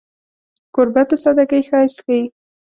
[0.73, 2.21] کوربه د سادګۍ ښایست ښيي.